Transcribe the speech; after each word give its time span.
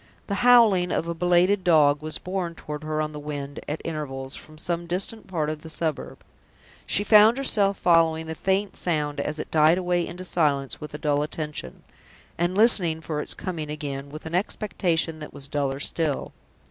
The 0.25 0.41
howling 0.41 0.91
of 0.91 1.07
a 1.07 1.13
belated 1.13 1.63
dog 1.63 2.01
was 2.01 2.17
borne 2.17 2.55
toward 2.55 2.83
her 2.83 3.03
on 3.03 3.11
the 3.11 3.19
wind, 3.19 3.59
at 3.67 3.83
intervals, 3.85 4.35
from 4.35 4.57
some 4.57 4.87
distant 4.87 5.27
part 5.27 5.47
of 5.47 5.61
the 5.61 5.69
suburb. 5.69 6.23
She 6.87 7.03
found 7.03 7.37
herself 7.37 7.77
following 7.77 8.25
the 8.25 8.33
faint 8.33 8.75
sound 8.75 9.19
as 9.19 9.37
it 9.37 9.51
died 9.51 9.77
away 9.77 10.07
into 10.07 10.25
silence 10.25 10.81
with 10.81 10.95
a 10.95 10.97
dull 10.97 11.21
attention, 11.21 11.83
and 12.35 12.55
listening 12.57 12.99
for 13.01 13.21
its 13.21 13.35
coming 13.35 13.69
again 13.69 14.09
with 14.09 14.25
an 14.25 14.33
expectation 14.33 15.19
that 15.19 15.35
was 15.35 15.47
duller 15.47 15.79
still. 15.79 16.33